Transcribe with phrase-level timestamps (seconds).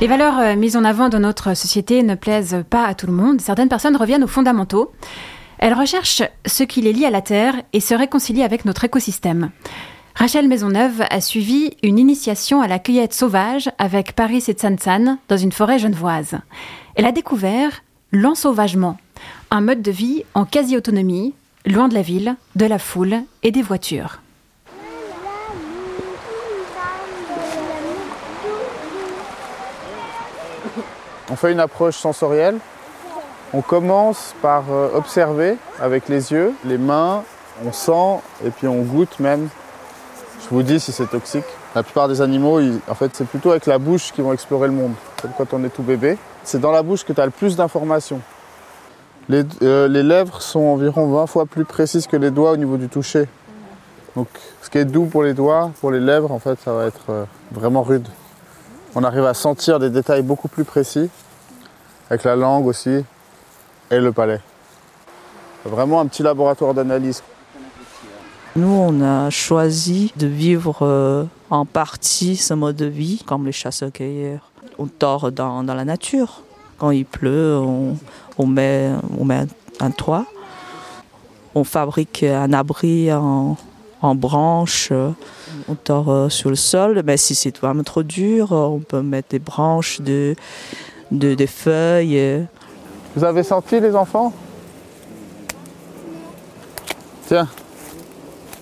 [0.00, 3.12] Les valeurs euh, mises en avant dans notre société ne plaisent pas à tout le
[3.12, 3.40] monde.
[3.40, 4.92] Certaines personnes reviennent aux fondamentaux.
[5.58, 9.50] Elles recherchent ce qui les lie à la Terre et se réconcilient avec notre écosystème.
[10.14, 15.36] Rachel Maisonneuve a suivi une initiation à la cueillette sauvage avec Paris et Tsansan dans
[15.36, 16.38] une forêt genevoise.
[16.94, 18.98] Elle a découvert l'ensauvagement,
[19.50, 21.34] un mode de vie en quasi-autonomie,
[21.66, 24.20] loin de la ville, de la foule et des voitures.
[31.30, 32.58] On fait une approche sensorielle.
[33.52, 37.22] On commence par euh, observer avec les yeux, les mains,
[37.66, 39.48] on sent et puis on goûte même.
[40.42, 41.44] Je vous dis si c'est toxique.
[41.74, 44.74] La plupart des animaux, en fait, c'est plutôt avec la bouche qu'ils vont explorer le
[44.74, 46.16] monde, comme quand on est tout bébé.
[46.44, 48.20] C'est dans la bouche que tu as le plus d'informations.
[49.28, 52.88] Les, euh, lèvres sont environ 20 fois plus précises que les doigts au niveau du
[52.88, 53.28] toucher.
[54.16, 54.28] Donc,
[54.62, 57.10] ce qui est doux pour les doigts, pour les lèvres, en fait, ça va être
[57.10, 58.08] euh, vraiment rude
[58.94, 61.10] on arrive à sentir des détails beaucoup plus précis,
[62.10, 63.04] avec la langue aussi,
[63.90, 64.40] et le palais.
[65.64, 67.22] Vraiment un petit laboratoire d'analyse.
[68.56, 73.52] Nous, on a choisi de vivre euh, en partie ce mode de vie, comme les
[73.52, 74.50] chasseurs-cueilleurs.
[74.78, 76.42] On dort dans, la nature.
[76.78, 77.56] Quand il pleut,
[78.38, 78.92] on met
[79.80, 80.26] un toit.
[81.54, 83.56] On fabrique un abri en,
[84.02, 84.92] en branches.
[85.68, 87.02] On dort euh, sur le sol.
[87.04, 90.34] Mais si c'est vraiment trop dur, on peut mettre des branches, de,
[91.10, 92.46] de, des feuilles.
[93.14, 94.32] Vous avez senti les enfants?
[97.26, 97.48] Tiens.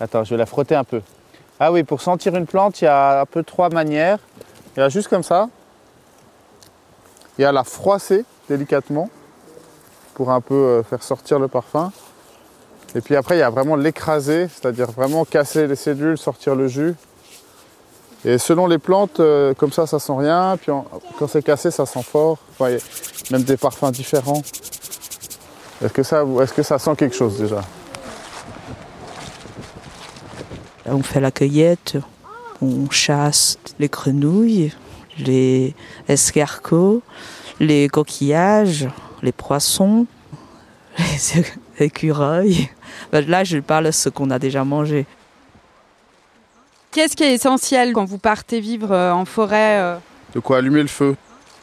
[0.00, 1.02] Attends, je vais la frotter un peu.
[1.58, 4.18] Ah oui, pour sentir une plante, il y a un peu trois manières.
[4.76, 5.48] Il y a juste comme ça.
[7.38, 9.10] Il y a la froisser délicatement
[10.14, 11.92] pour un peu euh, faire sortir le parfum.
[12.94, 16.66] Et puis après, il y a vraiment l'écraser, c'est-à-dire vraiment casser les cellules, sortir le
[16.66, 16.94] jus.
[18.24, 20.56] Et selon les plantes, euh, comme ça, ça sent rien.
[20.60, 20.72] Puis
[21.18, 22.38] quand c'est cassé, ça sent fort.
[22.52, 22.76] Enfin,
[23.30, 24.42] même des parfums différents.
[25.82, 27.62] Est-ce que, ça, est que ça sent quelque chose déjà?
[30.86, 31.96] On fait la cueillette,
[32.60, 34.72] on chasse les grenouilles,
[35.18, 35.74] les
[36.08, 37.00] escargots,
[37.60, 38.88] les coquillages,
[39.22, 40.06] les poissons,
[41.80, 42.68] écureuils.
[43.12, 45.06] Ben, là, je parle de ce qu'on a déjà mangé.
[46.90, 49.96] Qu'est-ce qui est essentiel quand vous partez vivre euh, en forêt euh
[50.34, 51.16] De quoi allumer le feu.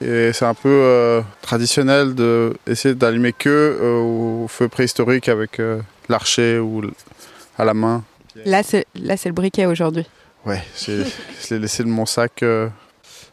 [0.00, 5.60] Et c'est un peu euh, traditionnel d'essayer d'allumer que au feu préhistorique avec
[6.08, 6.82] l'archer ou
[7.58, 8.04] à la main.
[8.44, 10.06] Là, c'est le briquet aujourd'hui.
[10.46, 11.04] Ouais, je
[11.50, 12.44] l'ai laissé de mon sac.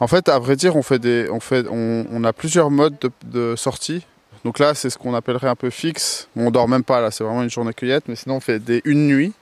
[0.00, 3.10] En fait, à vrai dire, on, fait des, on, fait, on, a plusieurs modes de,
[3.24, 4.04] de sortie.
[4.44, 6.28] Donc là, c'est ce qu'on appellerait un peu fixe.
[6.36, 8.82] On dort même pas là, c'est vraiment une journée cueillette, mais sinon on fait des
[8.84, 9.32] une nuit.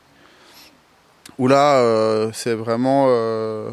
[1.38, 3.70] Où là, euh, c'est vraiment euh,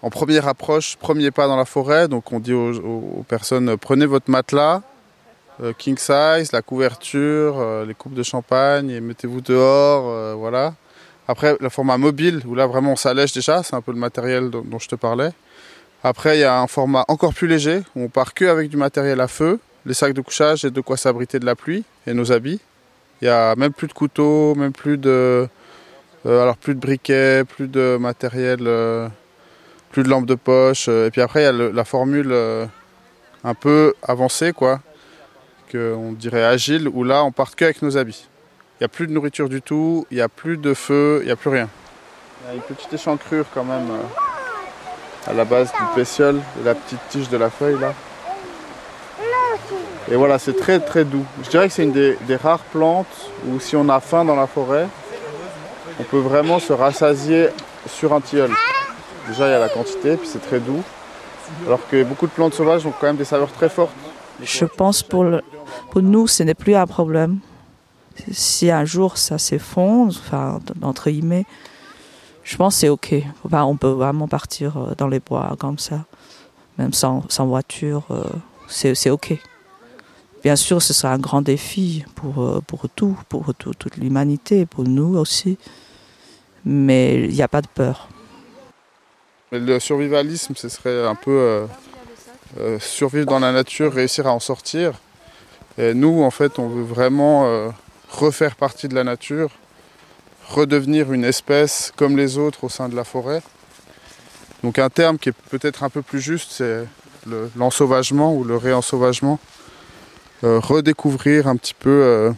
[0.00, 2.08] en première approche, premier pas dans la forêt.
[2.08, 4.80] Donc on dit aux, personnes prenez votre matelas,
[5.62, 10.74] euh, king size, la couverture, les coupes de champagne et mettez-vous dehors, voilà.
[11.26, 14.50] Après, le format mobile, où là vraiment on s'allège déjà, c'est un peu le matériel
[14.50, 15.30] dont, dont je te parlais.
[16.02, 18.76] Après, il y a un format encore plus léger, où on part que avec du
[18.76, 22.14] matériel à feu, les sacs de couchage et de quoi s'abriter de la pluie et
[22.14, 22.60] nos habits.
[23.20, 25.48] Il y a même plus de couteaux, même plus de,
[26.26, 29.08] euh, alors plus de briquets, plus de matériel, euh,
[29.92, 30.86] plus de lampes de poche.
[30.88, 32.34] Euh, et puis après il y a la formule
[33.44, 34.80] un peu avancée quoi,
[35.70, 38.28] qu'on dirait agile, où là on part que avec nos habits.
[38.80, 41.26] Il n'y a plus de nourriture du tout, il n'y a plus de feu, il
[41.26, 41.68] n'y a plus rien.
[42.42, 43.88] Il y a une petite échancrure quand même
[45.26, 47.94] à la base du pétiole, la petite tige de la feuille là.
[50.10, 51.24] Et voilà, c'est très très doux.
[51.42, 54.46] Je dirais que c'est une des, rares plantes où si on a faim dans la
[54.46, 54.86] forêt,
[55.98, 57.48] on peut vraiment se rassasier
[57.86, 58.50] sur un tilleul.
[59.28, 60.82] Déjà, il y a la quantité, puis c'est très doux.
[61.66, 63.94] Alors que beaucoup de plantes sauvages ont quand même des saveurs très fortes.
[64.42, 65.24] Je pense pour,
[65.90, 67.38] pour nous, ce n'est plus un problème.
[68.30, 71.46] Si un jour ça s'effondre, enfin, entre guillemets,
[72.42, 73.14] je pense c'est OK.
[73.50, 76.04] on peut vraiment partir euh, dans les bois comme ça,
[76.78, 78.24] même sans, sans voiture, euh,
[78.68, 79.36] c'est OK.
[80.44, 84.84] Bien sûr, ce sera un grand défi pour, euh, pour tout, pour toute l'humanité, pour
[84.84, 85.56] nous aussi.
[86.66, 88.10] Mais il n'y a pas de peur.
[89.52, 91.66] Le survivalisme, ce serait un peu euh,
[92.60, 94.92] euh, survivre dans la nature, réussir à en sortir.
[95.78, 97.72] Et nous, en fait, on veut vraiment
[98.10, 99.50] refaire partie de la nature,
[100.48, 103.42] redevenir une espèce comme les autres au sein de la forêt.
[104.62, 106.86] Donc un terme qui est peut-être un peu plus juste, c'est
[107.56, 109.40] l'ensauvagement ou le réensauvagement.
[110.44, 112.30] Euh, redécouvrir un petit peu euh,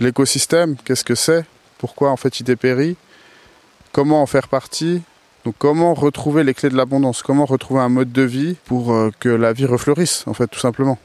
[0.00, 1.44] l'écosystème, qu'est-ce que c'est,
[1.78, 2.96] pourquoi en fait il dépérit,
[3.92, 5.02] comment en faire partie,
[5.44, 7.22] Donc comment retrouver les clés de l'abondance?
[7.22, 10.58] Comment retrouver un mode de vie pour euh, que la vie refleurisse, en fait, tout
[10.58, 10.98] simplement?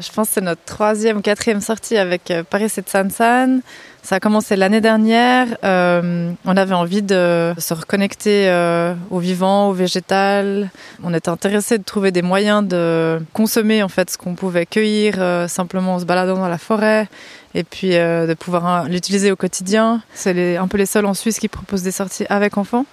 [0.00, 4.14] Je pense que c'est notre troisième ou quatrième sortie avec euh, Paris et San Ça
[4.14, 5.48] a commencé l'année dernière.
[5.64, 10.70] Euh, on avait envie de se reconnecter euh, au vivant, au végétal.
[11.02, 15.14] On était intéressé de trouver des moyens de consommer en fait ce qu'on pouvait cueillir
[15.18, 17.08] euh, simplement en se baladant dans la forêt
[17.54, 20.00] et puis euh, de pouvoir hein, l'utiliser au quotidien.
[20.14, 22.86] C'est un peu les seuls en Suisse qui proposent des sorties avec enfants.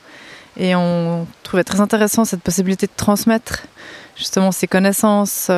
[0.58, 3.68] Et on trouvait très intéressant cette possibilité de transmettre
[4.18, 5.52] justement ces connaissances.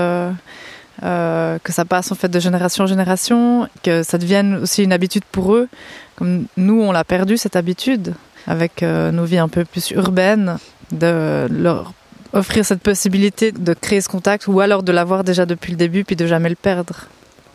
[1.03, 4.93] Euh, que ça passe en fait de génération en génération, que ça devienne aussi une
[4.93, 5.67] habitude pour eux.
[6.15, 8.13] Comme nous, on l'a perdu cette habitude
[8.47, 10.57] avec euh, nos vies un peu plus urbaines,
[10.91, 11.93] de leur
[12.33, 16.03] offrir cette possibilité de créer ce contact ou alors de l'avoir déjà depuis le début
[16.03, 17.07] puis de jamais le perdre.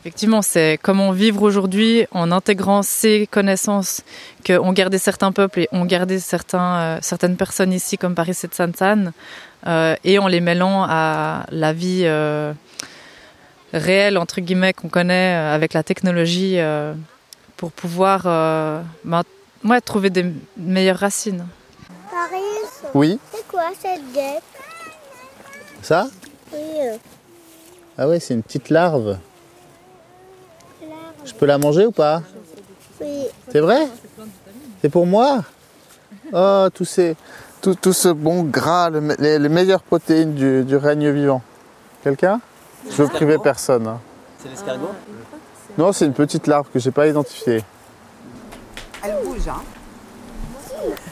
[0.02, 4.02] Effectivement, c'est comment vivre aujourd'hui en intégrant ces connaissances
[4.44, 6.18] qu'ont gardé certains peuples et ont gardé
[6.54, 9.12] euh, certaines personnes ici comme Paris et Sansan
[9.68, 12.02] euh, et en les mêlant à la vie
[13.72, 16.94] réelle entre guillemets qu'on connaît euh, avec la technologie euh,
[17.56, 19.22] pour pouvoir euh, ben,
[19.64, 20.26] ouais, trouver des
[20.56, 21.46] meilleures racines.
[22.10, 24.42] Paris, Oui, c'est quoi cette guêpe?
[25.82, 26.08] Ça?
[26.52, 26.58] Oui,
[27.98, 29.18] Ah ouais, c'est une petite larve.
[31.24, 32.22] Je peux la manger ou pas?
[33.00, 33.26] Oui.
[33.50, 33.88] C'est vrai?
[34.80, 35.44] C'est pour moi?
[36.32, 37.16] Oh, tous ces,
[37.60, 41.42] tout, tout ce bon gras, le me- les, les meilleures protéines du, du règne vivant.
[42.02, 42.40] Quelqu'un?
[42.90, 43.86] Je veux priver personne.
[43.86, 44.00] hein.
[44.38, 44.90] C'est l'escargot
[45.78, 47.62] Non, c'est une petite larve que j'ai pas identifiée.
[49.04, 49.62] Elle bouge, hein